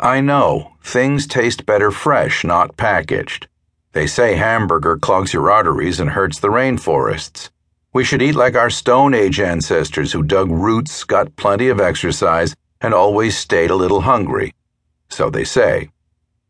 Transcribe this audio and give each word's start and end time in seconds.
I 0.00 0.20
know, 0.20 0.74
things 0.80 1.26
taste 1.26 1.66
better 1.66 1.90
fresh, 1.90 2.44
not 2.44 2.76
packaged. 2.76 3.48
They 3.92 4.06
say 4.06 4.36
hamburger 4.36 4.96
clogs 4.96 5.32
your 5.32 5.50
arteries 5.50 5.98
and 5.98 6.10
hurts 6.10 6.38
the 6.38 6.48
rainforests. 6.48 7.50
We 7.92 8.04
should 8.04 8.22
eat 8.22 8.36
like 8.36 8.54
our 8.54 8.70
Stone 8.70 9.14
Age 9.14 9.40
ancestors 9.40 10.12
who 10.12 10.22
dug 10.22 10.52
roots, 10.52 11.02
got 11.02 11.34
plenty 11.34 11.68
of 11.68 11.80
exercise, 11.80 12.54
and 12.80 12.94
always 12.94 13.36
stayed 13.36 13.70
a 13.70 13.74
little 13.74 14.02
hungry. 14.02 14.54
So 15.08 15.30
they 15.30 15.42
say. 15.42 15.90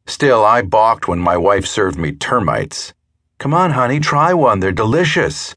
Still, 0.07 0.45
I 0.45 0.61
balked 0.61 1.09
when 1.09 1.19
my 1.19 1.39
wife 1.39 1.65
served 1.65 1.99
me 1.99 2.13
termites. 2.13 2.93
Come 3.39 3.55
on, 3.55 3.71
honey, 3.71 3.99
try 3.99 4.35
one. 4.35 4.61
They're 4.61 4.73
delicious. 4.73 5.57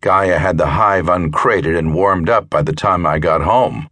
Gaia 0.00 0.38
had 0.38 0.56
the 0.56 0.68
hive 0.68 1.10
uncrated 1.10 1.76
and 1.76 1.92
warmed 1.92 2.30
up 2.30 2.48
by 2.48 2.62
the 2.62 2.72
time 2.72 3.04
I 3.04 3.18
got 3.18 3.42
home. 3.42 3.90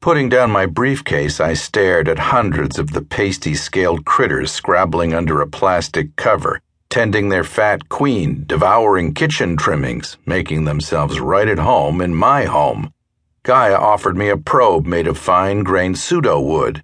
Putting 0.00 0.30
down 0.30 0.50
my 0.50 0.64
briefcase, 0.64 1.40
I 1.40 1.52
stared 1.52 2.08
at 2.08 2.18
hundreds 2.18 2.78
of 2.78 2.92
the 2.92 3.02
pasty 3.02 3.54
scaled 3.54 4.06
critters 4.06 4.50
scrabbling 4.50 5.12
under 5.12 5.42
a 5.42 5.46
plastic 5.46 6.16
cover, 6.16 6.62
tending 6.88 7.28
their 7.28 7.44
fat 7.44 7.90
queen, 7.90 8.44
devouring 8.46 9.12
kitchen 9.12 9.58
trimmings, 9.58 10.16
making 10.24 10.64
themselves 10.64 11.20
right 11.20 11.46
at 11.46 11.58
home 11.58 12.00
in 12.00 12.14
my 12.14 12.44
home. 12.44 12.94
Gaia 13.42 13.74
offered 13.74 14.16
me 14.16 14.30
a 14.30 14.38
probe 14.38 14.86
made 14.86 15.06
of 15.06 15.18
fine 15.18 15.64
grained 15.64 15.98
pseudo 15.98 16.40
wood. 16.40 16.82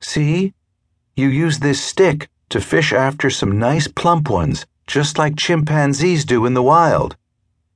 See? 0.00 0.54
You 1.14 1.28
use 1.28 1.60
this 1.60 1.80
stick 1.80 2.28
to 2.48 2.60
fish 2.60 2.92
after 2.92 3.30
some 3.30 3.60
nice 3.60 3.86
plump 3.86 4.28
ones, 4.28 4.66
just 4.88 5.18
like 5.18 5.36
chimpanzees 5.36 6.24
do 6.24 6.46
in 6.46 6.54
the 6.54 6.64
wild. 6.64 7.16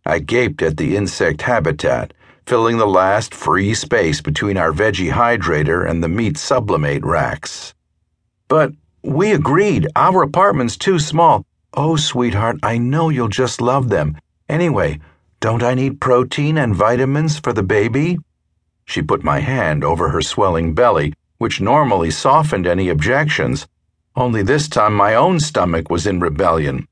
I 0.05 0.19
gaped 0.19 0.63
at 0.63 0.79
the 0.79 0.97
insect 0.97 1.43
habitat 1.43 2.13
filling 2.49 2.79
the 2.79 2.87
last 2.87 3.35
free 3.35 3.75
space 3.75 4.23
between 4.23 4.57
our 4.57 4.73
veggie 4.73 5.13
hydrator 5.13 5.87
and 5.87 6.03
the 6.03 6.09
meat 6.09 6.39
sublimate 6.39 7.05
racks. 7.05 7.75
But 8.49 8.73
we 9.03 9.33
agreed 9.33 9.87
our 9.95 10.23
apartment's 10.23 10.79
too 10.79 10.99
small. 10.99 11.45
Oh, 11.75 11.97
sweetheart, 11.97 12.57
I 12.63 12.79
know 12.79 13.11
you'll 13.11 13.29
just 13.29 13.61
love 13.61 13.91
them. 13.91 14.17
Anyway, 14.49 14.99
don't 15.41 15.63
I 15.63 15.75
need 15.75 16.01
protein 16.01 16.57
and 16.57 16.75
vitamins 16.75 17.39
for 17.39 17.53
the 17.53 17.63
baby? 17.63 18.17
She 18.87 19.03
put 19.03 19.23
my 19.23 19.41
hand 19.41 19.85
over 19.85 20.09
her 20.09 20.23
swelling 20.23 20.73
belly, 20.73 21.13
which 21.37 21.61
normally 21.61 22.11
softened 22.11 22.67
any 22.67 22.89
objections, 22.89 23.69
only 24.17 24.43
this 24.43 24.69
time 24.69 24.95
my 24.95 25.15
own 25.15 25.39
stomach 25.39 25.91
was 25.91 26.07
in 26.07 26.19
rebellion. 26.19 26.89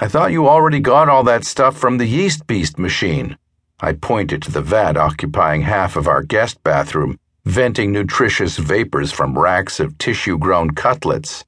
I 0.00 0.08
thought 0.08 0.32
you 0.32 0.48
already 0.48 0.80
got 0.80 1.08
all 1.08 1.22
that 1.22 1.44
stuff 1.44 1.78
from 1.78 1.98
the 1.98 2.06
Yeast 2.06 2.48
Beast 2.48 2.76
machine. 2.76 3.38
I 3.80 3.92
pointed 3.92 4.40
to 4.42 4.50
the 4.50 4.62
vat 4.62 4.96
occupying 4.96 5.62
half 5.62 5.96
of 5.96 6.08
our 6.08 6.22
guest 6.22 6.62
bathroom, 6.62 7.18
venting 7.44 7.92
nutritious 7.92 8.56
vapors 8.56 9.12
from 9.12 9.38
racks 9.38 9.78
of 9.80 9.98
tissue 9.98 10.38
grown 10.38 10.70
cutlets. 10.70 11.44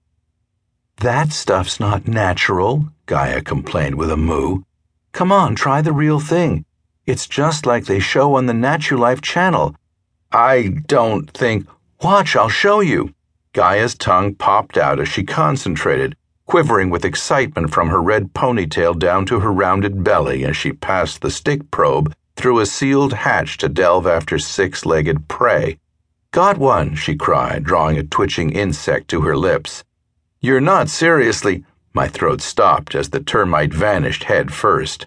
That 0.99 1.33
stuff's 1.33 1.81
not 1.81 2.07
natural, 2.07 2.85
Gaia 3.07 3.41
complained 3.41 3.95
with 3.95 4.11
a 4.11 4.17
moo. 4.17 4.63
Come 5.13 5.33
on, 5.33 5.55
try 5.55 5.81
the 5.81 5.93
real 5.93 6.21
thing. 6.21 6.67
It's 7.07 7.27
just 7.27 7.65
like 7.65 7.87
they 7.87 7.99
show 7.99 8.35
on 8.35 8.45
the 8.45 8.53
Natulife 8.53 9.23
channel. 9.23 9.75
I 10.31 10.75
don't 10.87 11.31
think. 11.31 11.67
Watch, 12.03 12.37
I'll 12.37 12.51
show 12.51 12.81
you. 12.81 13.15
Gaia's 13.55 13.95
tongue 13.95 14.35
popped 14.35 14.77
out 14.77 15.01
as 15.01 15.09
she 15.09 15.25
concentrated, 15.25 16.15
quivering 16.49 16.89
with 16.89 17.05
excitement 17.05 17.71
from 17.71 17.91
her 17.91 18.01
red 18.01 18.33
ponytail 18.33 18.99
down 18.99 19.27
to 19.27 19.39
her 19.41 19.53
rounded 19.53 20.03
belly 20.03 20.47
as 20.47 20.57
she 20.57 20.73
passed 20.73 21.21
the 21.21 21.31
stick 21.31 21.71
probe 21.71 22.11
through 22.37 22.59
a 22.59 22.65
sealed 22.65 23.13
hatch 23.13 23.59
to 23.59 23.69
delve 23.69 24.07
after 24.07 24.39
six 24.39 24.87
legged 24.87 25.29
prey. 25.29 25.79
Got 26.31 26.57
one, 26.57 26.95
she 26.95 27.17
cried, 27.17 27.65
drawing 27.65 27.99
a 27.99 28.03
twitching 28.03 28.51
insect 28.51 29.09
to 29.09 29.21
her 29.21 29.37
lips. 29.37 29.85
You're 30.41 30.61
not 30.61 30.89
seriously. 30.89 31.65
My 31.93 32.09
throat 32.09 32.41
stopped 32.41 32.95
as 32.95 33.11
the 33.11 33.21
termite 33.21 33.75
vanished 33.75 34.25
head 34.25 34.51
first. 34.51 35.07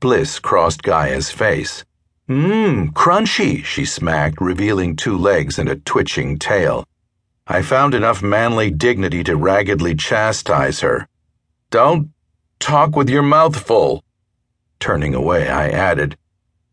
Bliss 0.00 0.38
crossed 0.38 0.82
Gaia's 0.82 1.30
face. 1.30 1.82
Mmm, 2.28 2.92
crunchy, 2.92 3.64
she 3.64 3.86
smacked, 3.86 4.38
revealing 4.38 4.96
two 4.96 5.16
legs 5.16 5.58
and 5.58 5.70
a 5.70 5.76
twitching 5.76 6.38
tail. 6.38 6.84
I 7.50 7.62
found 7.62 7.94
enough 7.94 8.22
manly 8.22 8.70
dignity 8.70 9.24
to 9.24 9.34
raggedly 9.34 9.94
chastise 9.94 10.80
her. 10.80 11.08
Don't 11.70 12.10
talk 12.58 12.94
with 12.94 13.08
your 13.08 13.22
mouth 13.22 13.58
full. 13.58 14.04
Turning 14.78 15.14
away, 15.14 15.48
I 15.48 15.70
added, 15.70 16.18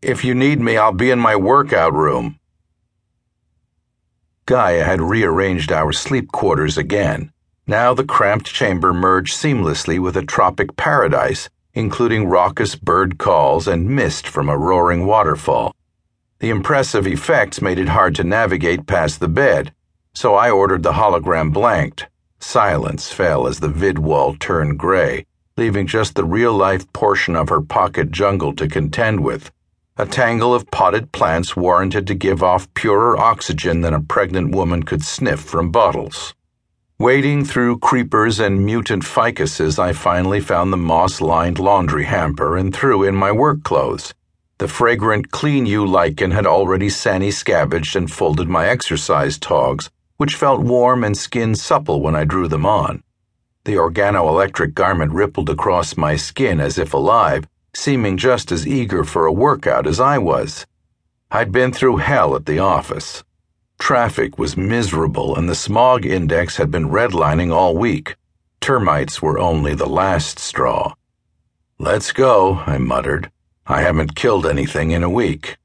If 0.02 0.22
you 0.22 0.34
need 0.34 0.60
me, 0.60 0.76
I'll 0.76 0.92
be 0.92 1.10
in 1.10 1.18
my 1.18 1.34
workout 1.34 1.94
room. 1.94 2.38
Gaia 4.44 4.84
had 4.84 5.00
rearranged 5.00 5.72
our 5.72 5.92
sleep 5.92 6.30
quarters 6.30 6.76
again. 6.76 7.32
Now 7.66 7.94
the 7.94 8.04
cramped 8.04 8.52
chamber 8.52 8.92
merged 8.92 9.34
seamlessly 9.34 9.98
with 9.98 10.14
a 10.14 10.26
tropic 10.26 10.76
paradise, 10.76 11.48
including 11.72 12.28
raucous 12.28 12.74
bird 12.74 13.16
calls 13.16 13.66
and 13.66 13.88
mist 13.88 14.28
from 14.28 14.50
a 14.50 14.58
roaring 14.58 15.06
waterfall. 15.06 15.74
The 16.40 16.50
impressive 16.50 17.06
effects 17.06 17.62
made 17.62 17.78
it 17.78 17.88
hard 17.88 18.14
to 18.16 18.24
navigate 18.24 18.86
past 18.86 19.20
the 19.20 19.28
bed 19.28 19.72
so 20.16 20.34
I 20.34 20.50
ordered 20.50 20.82
the 20.82 20.94
hologram 20.94 21.52
blanked. 21.52 22.06
Silence 22.40 23.12
fell 23.12 23.46
as 23.46 23.60
the 23.60 23.68
vid 23.68 23.98
wall 23.98 24.34
turned 24.34 24.78
gray, 24.78 25.26
leaving 25.58 25.86
just 25.86 26.14
the 26.14 26.24
real 26.24 26.54
life 26.54 26.90
portion 26.94 27.36
of 27.36 27.50
her 27.50 27.60
pocket 27.60 28.10
jungle 28.10 28.54
to 28.54 28.66
contend 28.66 29.20
with. 29.20 29.52
A 29.98 30.06
tangle 30.06 30.54
of 30.54 30.70
potted 30.70 31.12
plants 31.12 31.54
warranted 31.54 32.06
to 32.06 32.14
give 32.14 32.42
off 32.42 32.72
purer 32.72 33.18
oxygen 33.18 33.82
than 33.82 33.92
a 33.92 34.00
pregnant 34.00 34.54
woman 34.54 34.84
could 34.84 35.04
sniff 35.04 35.40
from 35.40 35.70
bottles. 35.70 36.34
Wading 36.98 37.44
through 37.44 37.80
creepers 37.80 38.40
and 38.40 38.64
mutant 38.64 39.04
ficuses, 39.04 39.78
I 39.78 39.92
finally 39.92 40.40
found 40.40 40.72
the 40.72 40.78
moss 40.78 41.20
lined 41.20 41.58
laundry 41.58 42.04
hamper 42.04 42.56
and 42.56 42.74
threw 42.74 43.02
in 43.02 43.14
my 43.14 43.32
work 43.32 43.62
clothes. 43.64 44.14
The 44.56 44.68
fragrant 44.68 45.30
Clean 45.30 45.66
You 45.66 45.86
lichen 45.86 46.30
had 46.30 46.46
already 46.46 46.88
sandy 46.88 47.30
scabbaged 47.30 47.94
and 47.96 48.10
folded 48.10 48.48
my 48.48 48.66
exercise 48.66 49.38
togs, 49.38 49.90
which 50.16 50.36
felt 50.36 50.60
warm 50.60 51.04
and 51.04 51.16
skin 51.16 51.54
supple 51.54 52.00
when 52.00 52.14
I 52.14 52.24
drew 52.24 52.48
them 52.48 52.66
on. 52.66 53.02
The 53.64 53.74
organoelectric 53.74 54.74
garment 54.74 55.12
rippled 55.12 55.50
across 55.50 55.96
my 55.96 56.16
skin 56.16 56.60
as 56.60 56.78
if 56.78 56.94
alive, 56.94 57.48
seeming 57.74 58.16
just 58.16 58.52
as 58.52 58.66
eager 58.66 59.04
for 59.04 59.26
a 59.26 59.32
workout 59.32 59.86
as 59.86 60.00
I 60.00 60.18
was. 60.18 60.66
I'd 61.30 61.52
been 61.52 61.72
through 61.72 61.98
hell 61.98 62.36
at 62.36 62.46
the 62.46 62.60
office. 62.60 63.24
Traffic 63.78 64.38
was 64.38 64.56
miserable, 64.56 65.36
and 65.36 65.48
the 65.48 65.54
smog 65.54 66.06
index 66.06 66.56
had 66.56 66.70
been 66.70 66.88
redlining 66.88 67.52
all 67.52 67.76
week. 67.76 68.16
Termites 68.60 69.20
were 69.20 69.38
only 69.38 69.74
the 69.74 69.88
last 69.88 70.38
straw. 70.38 70.94
Let's 71.78 72.12
go, 72.12 72.62
I 72.66 72.78
muttered. 72.78 73.30
I 73.66 73.82
haven't 73.82 74.14
killed 74.14 74.46
anything 74.46 74.92
in 74.92 75.02
a 75.02 75.10
week. 75.10 75.56